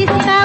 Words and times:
जिसका 0.00 0.39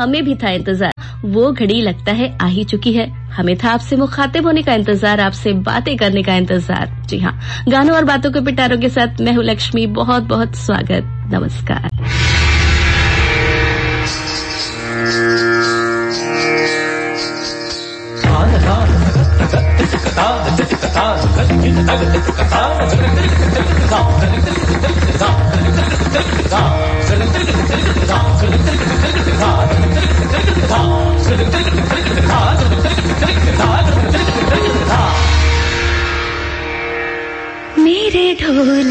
हमें 0.00 0.22
भी 0.24 0.34
था 0.34 0.50
इंतज़ार 0.50 0.92
वो 1.24 1.50
घड़ी 1.52 1.80
लगता 1.82 2.12
है 2.12 2.36
आ 2.42 2.46
ही 2.46 2.64
चुकी 2.64 2.92
है 2.92 3.08
हमें 3.30 3.56
था 3.58 3.70
आपसे 3.70 3.96
मुखातिब 3.96 4.46
होने 4.46 4.62
का 4.62 4.74
इंतज़ार 4.74 5.20
आपसे 5.20 5.52
बातें 5.68 5.96
करने 5.96 6.22
का 6.22 6.34
इंतज़ार 6.36 6.90
जी 7.06 7.18
हाँ 7.18 7.38
गानों 7.68 7.96
और 7.96 8.04
बातों 8.04 8.30
के 8.30 8.40
पिटारों 8.44 8.78
के 8.78 8.88
साथ 8.88 9.20
मैं 9.20 9.32
हूँ 9.32 9.44
लक्ष्मी 9.44 9.86
बहुत 9.98 10.22
बहुत 10.24 10.56
स्वागत 10.56 11.16
नमस्कार 11.34 11.88
मेरे 37.84 38.34
ढोल 38.40 38.90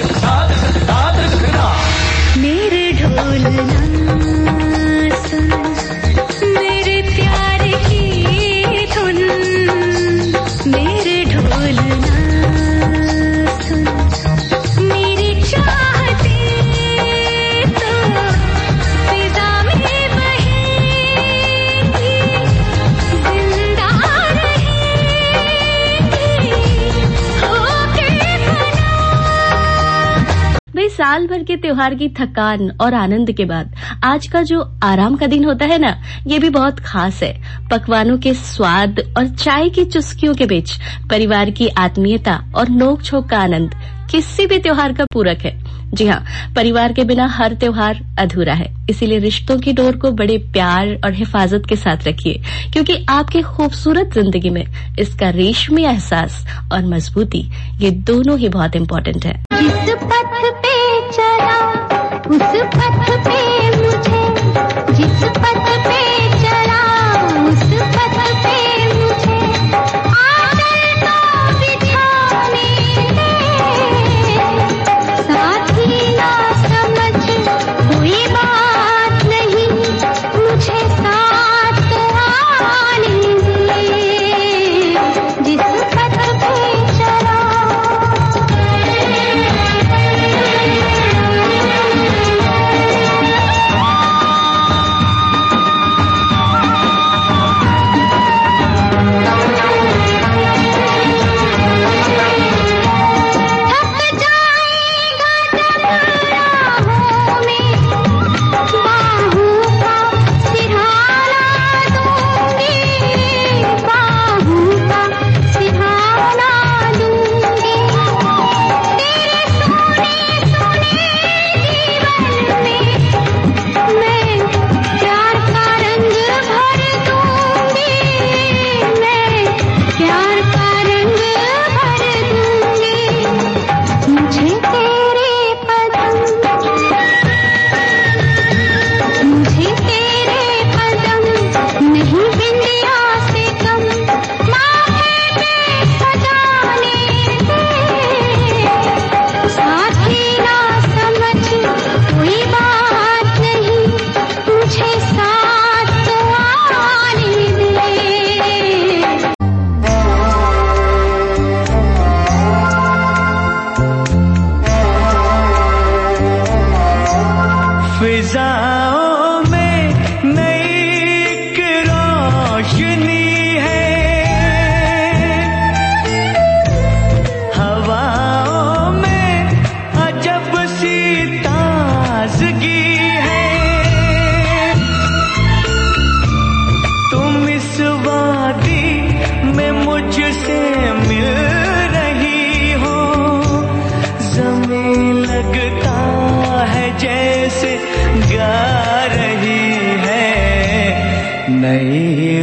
साल 30.91 31.27
भर 31.27 31.43
के 31.43 31.55
त्योहार 31.57 31.95
की 31.95 32.09
थकान 32.19 32.69
और 32.81 32.93
आनंद 32.93 33.31
के 33.31 33.45
बाद 33.45 33.75
आज 34.03 34.27
का 34.27 34.41
जो 34.43 34.61
आराम 34.83 35.15
का 35.15 35.27
दिन 35.27 35.45
होता 35.45 35.65
है 35.65 35.77
ना, 35.77 35.95
ये 36.27 36.39
भी 36.39 36.49
बहुत 36.49 36.79
खास 36.81 37.23
है। 37.23 37.33
पकवानों 37.71 38.17
के 38.17 38.33
स्वाद 38.35 38.99
और 39.17 39.27
चाय 39.27 39.69
की 39.69 39.85
चुस्कियों 39.87 40.33
के 40.35 40.45
बीच 40.45 40.77
परिवार 41.09 41.51
की 41.51 41.67
आत्मीयता 41.79 42.43
और 42.55 42.69
नोक 42.71 43.01
झोंक 43.01 43.29
का 43.29 43.39
आनंद 43.39 43.75
किसी 44.11 44.45
भी 44.47 44.57
त्योहार 44.59 44.93
का 44.93 45.05
पूरक 45.13 45.45
है। 45.45 45.59
जी 45.91 46.05
हाँ 46.07 46.23
परिवार 46.55 46.93
के 46.93 47.03
बिना 47.03 47.25
हर 47.27 47.53
त्योहार 47.53 47.99
अधूरा 48.19 48.53
है। 48.53 48.69
इसीलिए 48.89 49.19
रिश्तों 49.19 49.57
की 49.59 49.73
डोर 49.73 49.97
को 49.97 50.11
बड़े 50.11 50.37
प्यार 50.53 50.93
और 51.05 51.13
हिफाजत 51.13 51.63
के 51.69 51.75
साथ 51.75 52.07
रखिए, 52.07 52.41
क्योंकि 52.73 53.05
आपकी 53.09 53.41
खूबसूरत 53.41 54.13
ज़िंदगी 54.13 54.49
में 54.49 54.65
इसका 54.99 55.29
रेशमी 55.29 55.83
एहसास 55.83 56.45
और 56.71 56.85
मजबूती, 56.85 57.47
ये 57.81 57.91
दोनों 57.91 58.37
ही 58.39 58.49
बहुत 58.49 58.75
इम्पोर्टेंट 58.75 59.25
है। 59.25 59.43
उस 62.31 62.53
पथ 62.75 63.09
पे 63.25 63.39
मुझे 63.77 64.21
जिस 64.97 65.23
पथ 65.37 65.65
पे 65.87 66.03
चला 66.43 66.81
उस 67.49 67.63
पथ 67.95 68.17
पे 68.43 68.60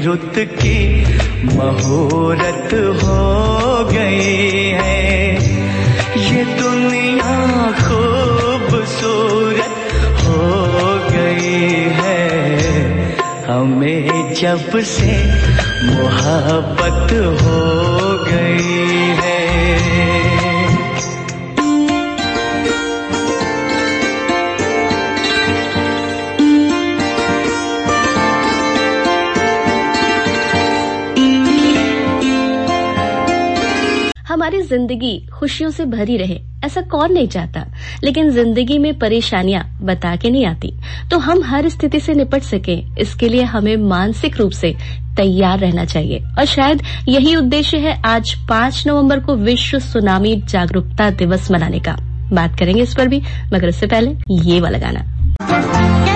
रुत 0.04 0.36
की 0.38 0.78
महूरत 1.56 2.70
हो 3.02 3.84
गई 3.84 4.70
है। 4.70 5.06
ये 6.24 6.40
दुनिया 6.44 7.36
खूबसूरत 7.72 9.76
हो 10.24 10.42
गई 11.12 11.72
है। 12.00 12.24
हमें 13.44 14.34
जब 14.34 14.78
से 14.78 15.12
मोहब्बत 15.84 17.08
हो 17.42 17.60
ज़िंदगी 34.68 35.18
खुशियों 35.32 35.70
से 35.70 35.84
भरी 35.84 36.16
रहे, 36.16 36.38
ऐसा 36.64 36.80
कौन 36.82 37.12
नहीं 37.12 37.28
चाहता? 37.28 37.64
लेकिन 38.04 38.30
ज़िंदगी 38.30 38.78
में 38.78 38.98
परेशानियाँ 38.98 39.64
बता 39.82 40.14
के 40.16 40.30
नहीं 40.30 40.46
आती। 40.46 40.72
तो 41.10 41.18
हम 41.18 41.42
हर 41.44 41.68
स्थिति 41.68 42.00
से 42.00 42.14
निपट 42.14 42.42
सके, 42.42 42.78
इसके 43.00 43.28
लिए 43.28 43.42
हमें 43.42 43.76
मानसिक 43.76 44.36
रूप 44.36 44.52
से 44.52 44.74
तैयार 45.16 45.58
रहना 45.58 45.84
चाहिए। 45.84 46.22
और 46.38 46.44
शायद 46.44 46.82
यही 47.08 47.34
उद्देश्य 47.36 47.78
है 47.78 48.00
आज 48.06 48.34
5 48.48 48.86
नवंबर 48.86 49.20
को 49.20 49.34
विश्व 49.36 49.78
सुनामी 49.78 50.36
जागरूकता 50.44 51.10
दिवस 51.12 51.50
मनाने 51.50 51.78
का। 51.78 51.96
बात 52.32 52.58
करेंगे 52.58 52.82
इस 52.82 52.94
पर 52.94 53.08
भी, 53.08 53.22
मगर 53.54 53.68
इससे 53.68 53.86
पहले 53.86 54.16
ये 54.44 54.60
वाला 54.60 54.78
गाना। 54.78 56.07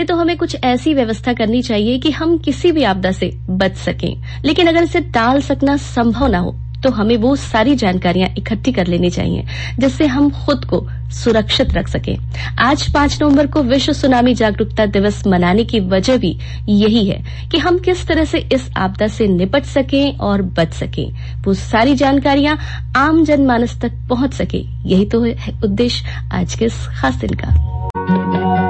पहले 0.00 0.08
तो 0.08 0.16
हमें 0.16 0.36
कुछ 0.36 0.56
ऐसी 0.64 0.92
व्यवस्था 0.94 1.32
करनी 1.32 1.60
चाहिए 1.62 1.98
कि 1.98 2.10
हम 2.10 2.36
किसी 2.38 2.70
भी 2.72 2.82
आपदा 2.82 3.10
से 3.12 3.30
बच 3.50 3.76
सकें। 3.76 4.42
लेकिन 4.44 4.66
अगर 4.66 4.82
इसे 4.82 5.00
टाल 5.12 5.40
सकना 5.42 5.76
संभव 5.76 6.26
ना 6.26 6.38
हो 6.38 6.54
तो 6.82 6.90
हमें 6.90 7.16
वो 7.16 7.34
सारी 7.36 7.74
जानकारियाँ 7.76 8.28
इकट्ठी 8.38 8.72
कर 8.72 8.86
लेनी 8.86 9.10
चाहिए, 9.10 9.44
जिससे 9.78 10.06
हम 10.06 10.30
खुद 10.36 10.64
को 10.64 10.80
सुरक्षित 11.14 11.74
रख 11.74 11.88
सकें। 11.88 12.16
आज 12.58 12.86
पाँच 12.94 13.18
नवंबर 13.22 13.46
को 13.46 13.62
विश्व 13.62 13.92
सुनामी 13.92 14.34
जागरूकता 14.34 14.86
दिवस 14.86 15.22
मनाने 15.26 15.64
की 15.64 15.80
वजह 15.90 16.16
भी 16.16 16.36
यही 16.68 17.06
है 17.08 17.48
कि 17.52 17.58
हम 17.58 17.78
किस 17.78 18.06
तरह 18.06 18.24
से 18.24 18.38
इस 18.52 18.70
आपदा 18.76 19.08
से 19.08 19.26
निपट 19.26 19.64
सकें 19.66 20.16
और 20.18 20.42
बच 20.58 20.72
सकें। 20.74 21.06
वो 21.44 21.54
सारी 21.54 21.94
जानकारियाँ 21.96 22.58
आम 22.96 23.24
जनमानस 23.24 23.80
तक 23.80 24.00
पहुँच 24.08 24.34
सके। 24.34 24.64
यही 24.86 25.04
तो 25.04 25.22
है 25.22 25.60
उद्देश्य 25.64 26.18
आज 26.32 26.54
के 26.54 26.64
इस 26.64 26.86
खास 26.90 27.14
दिन 27.16 27.34
का। 27.34 28.69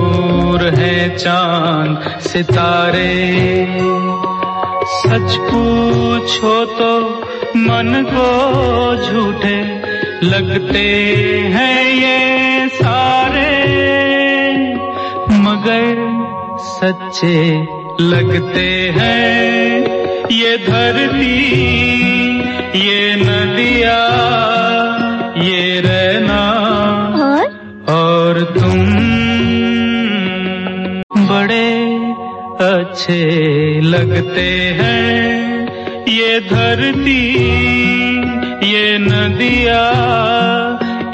हैं 0.63 1.17
चाँद 1.17 2.19
सितारे। 2.19 3.07
सच 4.91 5.35
पूछो 5.37 6.65
तो 6.65 7.09
मन 7.57 8.05
को 8.07 8.29
झूठे 9.05 9.57
लगते 10.23 10.85
हैं 11.53 11.85
ये 11.85 12.67
सारे। 12.69 13.49
मगर 15.37 15.99
सच्चे 16.59 17.37
लगते 18.01 18.69
हैं 18.97 19.81
ये 20.31 20.57
धरती 20.57 21.37
ये 22.79 23.15
नदिया 23.15 23.97
ये 25.43 25.81
रहना। 25.81 26.41
और? 27.23 27.45
और 27.95 28.43
तुम 28.59 28.79
बड़े 31.31 31.71
अच्छे 32.65 33.19
लगते 33.81 34.49
हैं। 34.79 36.05
ये 36.09 36.39
धरती 36.39 37.23
ये 38.71 38.97
नदिया 38.97 39.83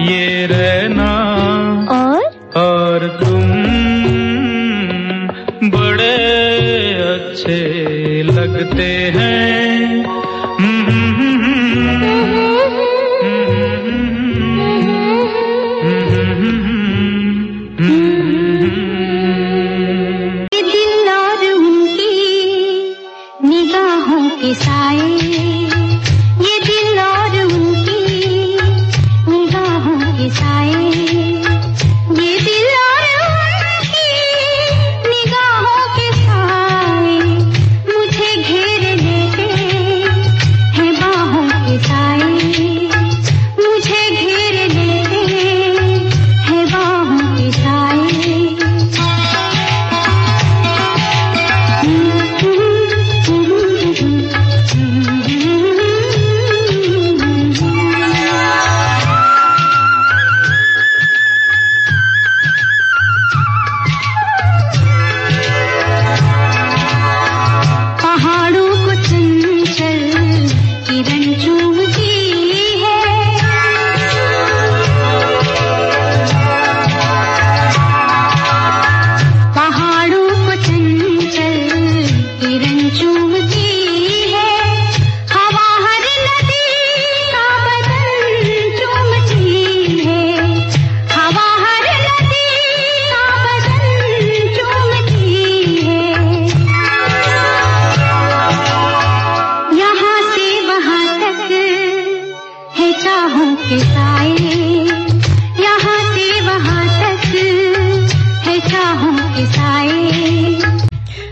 ये 0.01 0.45
रहना 0.45 0.76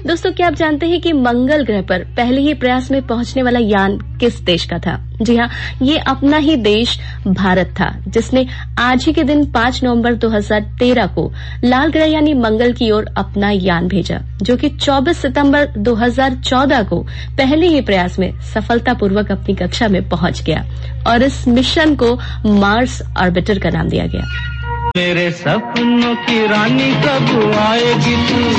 दोस्तों, 0.06 0.32
क्या 0.32 0.48
आप 0.48 0.54
जानते 0.54 0.86
हैं 0.86 1.00
कि 1.02 1.14
मंगल 1.14 1.64
ग्रह 1.66 1.82
पर 1.82 2.04
पहले 2.18 2.42
ही 2.42 2.54
प्रयास 2.54 2.92
में 2.92 3.02
पहुँचने 3.08 3.44
वाला 3.44 3.60
यान 3.60 3.98
किस 4.20 4.40
देश 4.42 4.66
का 4.66 4.78
था? 4.80 5.10
जी 5.22 5.36
हाँ 5.38 5.50
ये 5.82 5.98
अपना 5.98 6.38
ही 6.38 6.56
देश 6.56 7.00
भारत 7.28 7.74
था, 7.80 7.90
जिसने 8.08 8.46
आज 8.80 9.06
ही 9.06 9.14
के 9.14 9.24
दिन 9.24 9.46
5 9.46 9.84
नवंबर 9.84 10.16
2013 10.16 11.08
को 11.08 11.32
लाल 11.64 11.92
ग्रह 11.92 12.06
यानी 12.06 12.34
मंगल 12.34 12.74
की 12.74 12.92
ओर 12.92 13.06
अपना 13.18 13.50
यान 13.50 13.88
भेजा, 13.88 14.20
जो 14.42 14.58
कि 14.58 14.70
24 14.70 15.18
सितंबर 15.18 15.68
2014 15.78 16.84
को 16.84 17.02
पहले 17.38 17.68
ही 17.68 17.82
प्रयास 17.82 18.20
में 18.20 18.32
सफलतापूर्वक 18.54 19.32
अपनी 19.32 19.56
कक्षा 19.56 19.88
में 19.88 20.10
पहुँच 20.10 20.44
गया 20.44 20.66
और 21.08 21.24
इस 21.24 21.48
मिशन 21.48 21.96
को 21.96 22.16
मार्स 22.46 23.02
ऑर्बिटर 23.18 23.60
का 23.60 23.70
नाम 23.70 23.90
दिया 23.90 24.06
गया। 24.06 24.55
मेरे 24.98 25.32
सपनों 25.32 26.16
की 26.16 26.48
रानी 26.48 26.92
कब 26.92 27.54
आएगी 27.60 28.16
तू? 28.16 28.50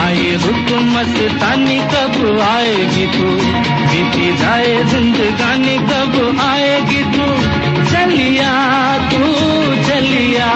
आए 0.00 0.30
रुक 0.30 0.82
मस्तानी 0.82 1.78
कब 1.78 2.40
आएगी 2.40 3.06
तू? 3.06 3.24
बीती 3.88 4.36
जाए 4.36 4.84
जिंदगानी 4.84 5.78
कब 5.78 6.40
आएगी 6.40 7.04
तू? 7.04 7.26
चलिया 7.90 8.98
तू, 8.98 9.32
चलिया। 9.88 10.52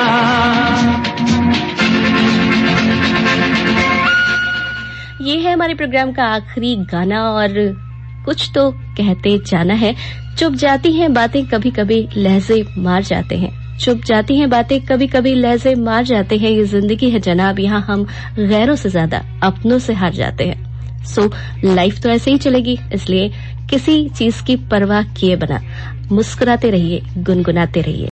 ये 5.23 5.39
है 5.39 5.53
हमारे 5.53 5.75
प्रोग्राम 5.75 6.13
का 6.13 6.25
आखिरी 6.25 6.77
गाना 6.77 7.23
और 7.23 7.49
कुछ 8.25 8.51
तो 8.55 8.71
कहते 8.71 9.39
जाना 9.39 9.75
है। 9.75 9.95
चुप 10.39 10.53
जाती 10.53 10.93
हैं 10.93 11.15
बातें 11.15 11.47
कभी 11.47 11.71
कभी 11.71 12.09
लहजे 12.17 12.65
मार 12.79 13.03
जाते 13.03 13.37
हैं। 13.37 13.66
चुप 13.81 14.01
जाती 14.07 14.37
हैं 14.39 14.49
बातें 14.51 14.81
कभी 14.87 15.07
कभी 15.07 15.35
लहजे 15.35 15.75
मार 15.75 16.05
जाते 16.05 16.37
हैं 16.37 16.51
ये 16.51 16.65
ज़िंदगी 16.65 17.11
है 17.11 17.21
जनाब 17.21 17.59
यहाँ 17.61 17.81
हम 17.81 18.05
गैरों 18.39 18.77
से 18.77 18.91
ज़्यादा 18.91 19.23
अपनों 19.43 19.79
से 19.79 19.93
हार 19.93 20.13
जाते 20.13 20.45
हैं। 20.45 21.05
सो 21.05 21.23
so, 21.23 21.35
लाइफ 21.65 22.01
तो 22.03 22.09
ऐसे 22.09 22.31
ही 22.31 22.39
चलेगी 22.39 22.79
इसलिए 22.95 23.29
किसी 23.71 24.09
चीज़ 24.09 24.43
की 24.45 24.57
परवाह 24.71 25.03
किए 25.15 25.37
बना 25.37 25.61
मुस्कुराते 26.13 26.71
रहिए 26.71 27.03
गुनगुनाते 27.19 27.81
रहिए। 27.81 28.09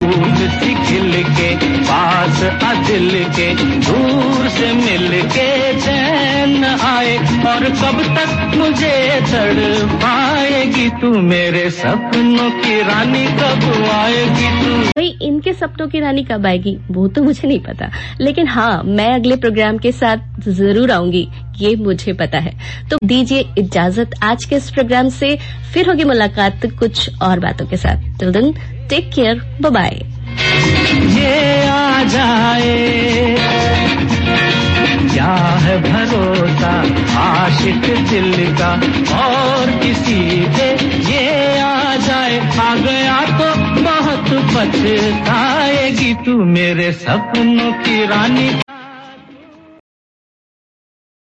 खिल 0.62 1.22
के 1.24 1.54
पास 1.78 2.42
आ 2.64 2.74
दिल 2.74 3.24
के 3.24 3.54
दूर 3.54 4.48
से 4.48 4.72
मिल 4.72 5.22
के 5.22 5.80
चैन 5.80 6.64
आए। 6.64 7.16
और 7.18 7.64
कब 7.64 8.02
तक 8.16 8.52
मुझे 8.56 9.20
चढ़ 9.20 9.86
पाएगी 9.96 10.90
तू 10.90 11.18
मेरे 11.18 11.70
सपनों 11.70 12.50
की 12.50 12.82
रानी, 12.82 13.26
कब 13.26 13.90
आएगी 13.90 14.64
तू? 14.64 14.74
भाई, 14.84 15.18
इनके 15.22 15.52
सपनों 15.52 15.88
की 15.88 16.00
रानी 16.00 16.22
कब 16.22 16.46
आएगी, 16.46 16.78
वो 16.90 17.08
तो 17.08 17.22
मुझे 17.22 17.48
नहीं 17.48 17.60
पता। 17.60 17.90
लेकिन 18.20 18.46
हाँ 18.46 18.82
मैं 18.84 19.14
अगले 19.14 19.36
प्रोग्राम 19.36 19.78
के 19.78 19.92
साथ 19.92 20.16
ज़रूर 20.48 20.90
आऊँगी, 20.90 21.28
ये 21.56 21.76
मुझे 21.76 22.12
पता 22.12 22.38
है। 22.38 22.52
तो 22.90 22.98
दीजिए 23.04 23.44
इजाज़त 23.58 24.10
आज 24.22 24.44
के 24.44 24.56
इस 24.56 24.70
प्रोग्राम 24.70 25.08
से, 25.08 25.38
फिर 25.74 25.88
होगी 25.88 26.04
मुलाकात 26.04 26.66
कुछ 26.66 27.10
और 27.22 27.40
बातों 27.40 27.66
के 27.66 27.76
साथ। 27.76 28.18
Till 28.18 28.32
then 28.32 28.54
take 28.88 29.10
care 29.14 29.58
bye 29.62 30.02
ये 31.18 31.68
आ 31.68 32.02
जाए। 32.02 33.36
क्या 35.14 35.34
है 35.64 35.76
भरोसा? 35.82 36.72
आशिक 37.22 38.08
दिल 38.08 38.54
का 38.54 38.72
और 39.18 39.70
किसी 39.70 40.46
पे 40.56 40.68
ये 41.12 41.60
आ 41.60 41.96
जाए। 41.96 42.38
आ 42.60 42.74
गया 42.74 43.20
तो 43.38 43.54
बहुत 43.82 44.28
पछताएगी 44.54 46.14
तू 46.14 46.44
मेरे 46.44 46.92
सपनों 46.92 47.72
की 47.72 48.06
रानी। 48.06 48.61